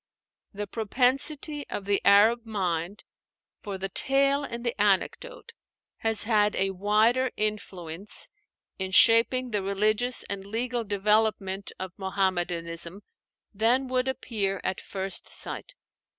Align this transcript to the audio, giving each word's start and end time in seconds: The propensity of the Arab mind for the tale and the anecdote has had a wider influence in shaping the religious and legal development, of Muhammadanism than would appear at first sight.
The 0.51 0.65
propensity 0.65 1.67
of 1.69 1.85
the 1.85 2.01
Arab 2.03 2.43
mind 2.43 3.03
for 3.61 3.77
the 3.77 3.87
tale 3.87 4.43
and 4.43 4.65
the 4.65 4.73
anecdote 4.81 5.51
has 5.97 6.23
had 6.23 6.55
a 6.55 6.71
wider 6.71 7.29
influence 7.37 8.27
in 8.79 8.89
shaping 8.89 9.51
the 9.51 9.61
religious 9.61 10.23
and 10.23 10.43
legal 10.43 10.83
development, 10.83 11.71
of 11.77 11.91
Muhammadanism 11.97 13.03
than 13.53 13.87
would 13.89 14.07
appear 14.07 14.59
at 14.63 14.81
first 14.81 15.27
sight. 15.27 15.75